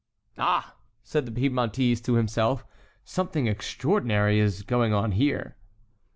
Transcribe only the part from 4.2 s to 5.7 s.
is going on here!"